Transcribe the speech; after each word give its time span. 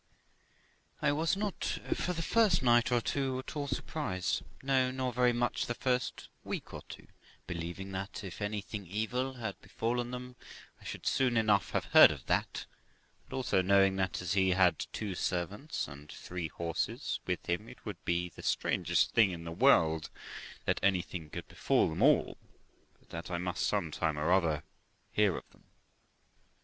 I 1.03 1.11
was 1.11 1.37
not, 1.37 1.77
for 1.93 2.13
the 2.13 2.23
first 2.23 2.63
night 2.63 2.91
or 2.91 3.01
two, 3.01 3.37
at 3.37 3.55
all 3.55 3.67
surprised, 3.67 4.41
no, 4.63 4.89
nor 4.89 5.13
very 5.13 5.31
much 5.31 5.67
the 5.67 5.75
first 5.75 6.27
week 6.43 6.73
or 6.73 6.81
two, 6.89 7.05
believing 7.45 7.91
that 7.91 8.23
if 8.23 8.41
anything 8.41 8.87
evil 8.87 9.33
had 9.35 9.61
befallen 9.61 10.09
them, 10.09 10.37
I 10.81 10.85
should 10.85 11.05
soon 11.05 11.37
enough 11.37 11.69
have 11.69 11.85
heard 11.85 12.09
of 12.09 12.25
that; 12.25 12.65
and 13.25 13.33
also 13.33 13.61
knowing, 13.61 13.95
that 13.97 14.23
as 14.23 14.33
he 14.33 14.53
had 14.53 14.87
two 14.91 15.13
servants 15.13 15.87
and 15.87 16.11
three 16.11 16.47
horses 16.47 17.19
with 17.27 17.47
him, 17.47 17.69
it 17.69 17.85
would 17.85 18.03
be 18.03 18.29
the 18.29 18.41
strangest 18.41 19.11
thing 19.13 19.29
in 19.29 19.43
the 19.43 19.51
world 19.51 20.09
that 20.65 20.79
anything 20.81 21.29
could 21.29 21.47
befall 21.47 21.89
them 21.89 22.01
all, 22.01 22.37
but 22.99 23.09
that 23.11 23.29
I 23.29 23.37
must 23.37 23.67
some 23.67 23.91
time 23.91 24.17
or 24.17 24.31
other 24.31 24.63
hear 25.11 25.37
of 25.37 25.47
them. 25.51 25.65